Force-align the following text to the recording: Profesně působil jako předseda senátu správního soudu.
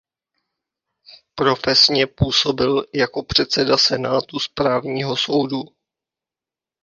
Profesně 1.35 2.07
působil 2.07 2.85
jako 2.93 3.23
předseda 3.23 3.77
senátu 3.77 4.39
správního 4.39 5.17
soudu. 5.17 5.63